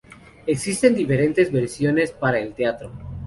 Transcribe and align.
Existen 0.47 0.95
diferentes 0.95 1.51
versiones 1.51 2.11
para 2.11 2.39
el 2.39 2.55
teatro. 2.55 2.91